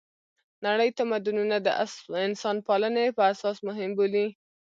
[0.65, 1.67] نړۍ تمدونونه د
[2.25, 4.27] انسانپالنې په اساس مهم بولي.